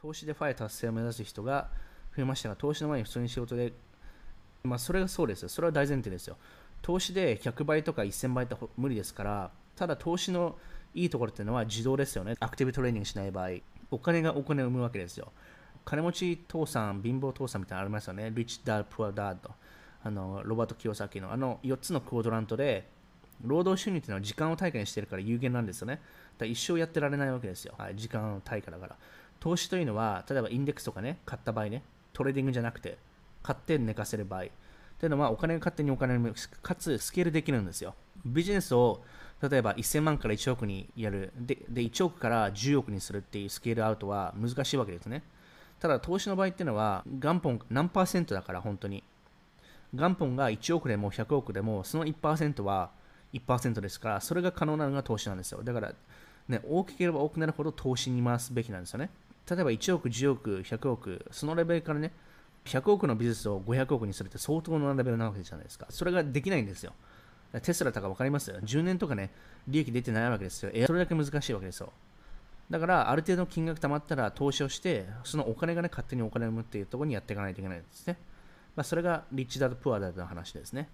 [0.00, 1.68] 投資でファイア達成を目指す人が
[2.16, 3.72] 増えましたが、投資の前に普通に仕事で、
[4.62, 5.48] まあ、それがそうですよ。
[5.48, 6.36] それは大前提ですよ。
[6.82, 10.56] 投資で100倍とか1000倍って無理ですから、ただ投資の
[10.94, 12.34] いいところっていうのは自動ですよね。
[12.40, 13.50] アクティブトレーニングしない場合。
[13.90, 15.32] お金がお金を生むわけですよ。
[15.84, 18.30] 金持ち父さん、貧乏父さんみたいなのありますよね。
[18.34, 19.50] リッチ・ダー・プア・ダーと。
[20.02, 22.88] あの、ロバート・キヨサキのあの4つのクオドラントで、
[23.44, 26.00] 労働収入っていうのは時間を対価にしてるから有限なんですよね。
[26.38, 27.74] だ一生やってられないわけですよ。
[27.78, 28.96] はい、時間の対価だから。
[29.40, 31.82] 投資というのは、例えばインデックスとかね、買った場合ね、
[32.12, 32.98] トレーディングじゃなくて、
[33.42, 34.44] 買って寝かせる場合。
[34.98, 36.32] というのは、お金が勝手にお金に、
[36.62, 37.94] かつスケールできるんですよ。
[38.24, 39.02] ビジネスを、
[39.40, 41.32] 例えば1000万から1億にやる。
[41.38, 45.22] で、で1億から10億にするっていうスケールアウトは難しいわけですね。
[45.78, 49.02] ただ、投資の場合っていうのは、元本何パーセントだから、本当に。
[49.94, 52.90] 元本が1億でも100億でも、その1%は
[53.32, 55.62] 1%ですから、それが可能なのが投資なんですよ。
[55.62, 55.94] だから、
[56.48, 59.10] ね、大きければ多くなるほど投資に回すべきなんですよね。
[59.48, 62.12] 例えば1億、10億、100億、そのレベルからね、
[62.64, 65.86] 100億のビジネスを500億にするって相当なレベルなわけじゃないですか。
[65.90, 66.92] それができないんですよ。
[67.62, 68.60] テスラとか分かりますよ。
[68.60, 69.30] 10年とかね、
[69.66, 70.70] 利益出てないわけですよ。
[70.86, 71.92] それだけ難しいわけですよ。
[72.70, 78.16] だから、ある程度の金額貯まったら投資をして、そのお金がね、勝手にお金を生むっていうところにやっていかないといけないんですね。
[78.76, 80.88] まあ、それがリッチダーとプアダーの話ですね。